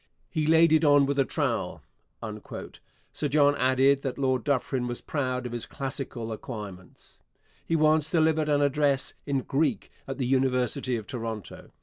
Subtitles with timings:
[0.31, 1.83] 'He laid it on with a trowel.'
[3.13, 7.19] Sir John added that Lord Dufferin was proud of his classical acquirements.
[7.63, 11.69] He once delivered an address in Greek at the University of Toronto.